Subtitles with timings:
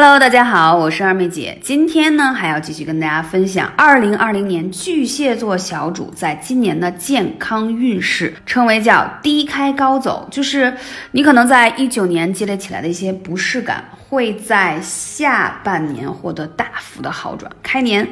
[0.00, 1.58] Hello，大家好，我是二妹姐。
[1.60, 10.72] 今天呢，还要继续跟大家分享二零二零年巨蟹座小主在今年的健康运势，称为叫低开高走，就是
[11.10, 17.50] 你可能在一九年积累起来的一些不适感，会在下半年获得大幅的好转。
[17.60, 18.06] 开年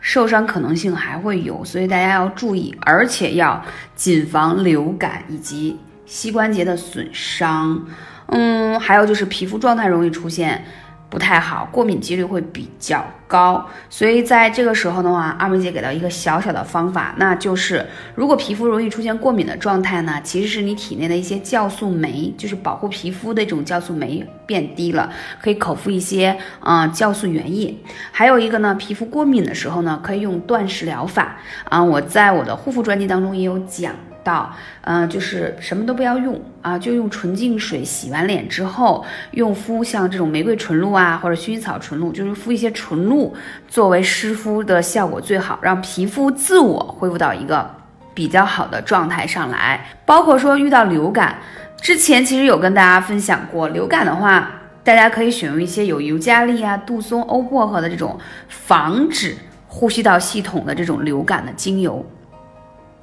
[0.00, 3.60] 受伤可能性还会有，所以大家要注意，而且要
[3.96, 7.84] 谨防流感以及膝关节的损伤。
[8.28, 10.64] 嗯，还有就是皮肤状态容易出现。
[11.12, 27.74] 不太好，过敏几率会比较高，所以在这个时候的话，二妹姐给到一个小小的方法，那就是如果皮肤容易出现过敏的状态呢，其实是你体内的一些酵素酶，就是保护皮肤的这种酵素酶变低了，可以口服一些啊酵素原液。
[28.10, 33.94] 还有一个呢，皮肤过敏的时候呢，可以用断食疗法啊，我在我的护肤专辑当中也有讲。
[34.24, 43.34] 到，嗯，就是什么都不要用啊，就用纯净水洗完脸之后，用敷像这种玫瑰纯露啊，或者薰衣草纯露，就是敷一些纯露
[43.68, 47.68] 作为湿敷的效果最好，让皮肤自我恢复到一个
[48.14, 49.84] 比较好的状态上来。
[50.04, 51.38] 包括说遇到流感，
[51.80, 54.50] 之前其实有跟大家分享过，流感的话，
[54.84, 59.36] 大家可以选用一些有尤加利啊、杜松、欧薄荷的这种防止
[59.66, 62.04] 呼吸道系统的这种流感的精油。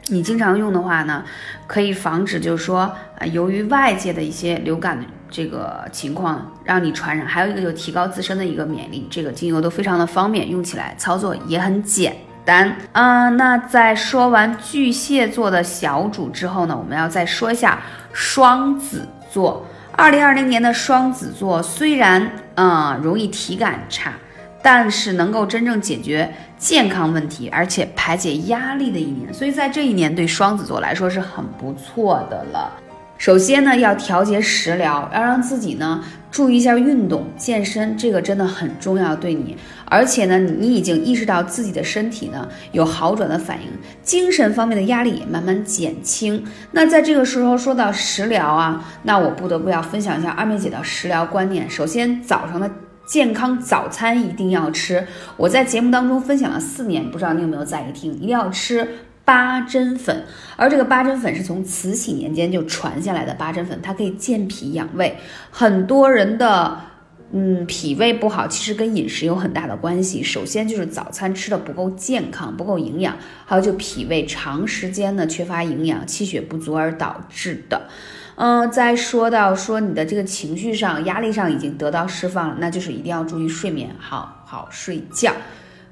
[0.10, 1.24] 你经常用的话呢，
[1.68, 9.08] 可以防止，就是说，呃，由于外界的一些流感的这个情况让你传染，还有一个就提高自身的一个免疫力。
[9.10, 12.76] 这个精油都非常的方便，用起来操作也很简单。
[12.94, 17.80] 嗯，那在说完巨蟹座的小主之后呢，我们要再说一下
[18.12, 19.66] 双子座。
[19.92, 24.14] 二零二零年的双子座虽然，嗯，容易体感差。
[24.62, 32.72] 但是能够真正解决健康问题，而且排解压力的一年，所以在这一年对双子座来说是很不错的了。
[33.18, 36.02] 首先呢，要调节食疗，要让自己呢
[36.32, 39.58] 注意一下运动健身，这个真的很重要对你。
[39.86, 43.68] 而且呢，你已经意识到自己的身体呢有好转的反应，
[44.04, 46.42] 精神方面的压力也慢慢减轻。
[46.72, 51.70] 那在这个时候说到食疗啊，那我不得不要分享一下二妹姐的食疗观念。
[51.70, 52.70] 首先早上的。
[53.10, 55.08] 健康早餐一定要吃。
[55.36, 58.14] 我在节目当中分享了四年，不知道你有没有在意听？
[58.14, 58.88] 一定要吃
[59.26, 60.26] 八珍粉，
[60.56, 65.18] 而这个八珍粉是从慈禧年间就传下来的八珍粉，它可以健脾养胃。
[65.50, 66.82] 很多人的
[67.32, 70.22] 嗯脾胃不好，其实跟饮食有很大的关系。
[70.22, 77.88] 首先就是早餐吃的不够健康，不够营养，还有就脾胃长时间的缺乏营养，气血不足而导致的。
[78.42, 85.34] 嗯，再说到说你的这个情绪上、压力上已经得到释放了，那就是一定要注意睡眠，好好睡觉。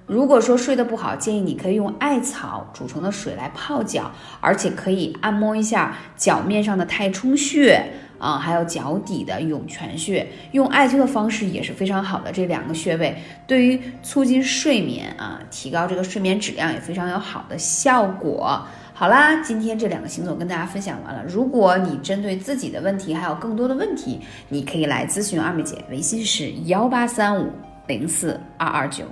[0.06, 4.10] 如果说睡得不好，建议你可以用艾草煮成的水来泡脚，
[4.40, 7.86] 而且可以按摩一下脚面上的太冲穴
[8.18, 12.32] 啊，还有脚底的涌泉穴，用艾灸的方式也是非常好的。
[12.32, 18.66] 这两个穴位对于促进睡眠啊，提高这个睡眠质量也非常有好的效果。
[19.00, 21.24] 好啦，今天这两个星座跟大家分享完了。
[21.28, 24.20] 如果你针对自己的问题还有更多的问题，
[24.50, 27.52] 你可以来咨询二妹姐，微信是幺八三五
[27.86, 29.06] 零四二二九。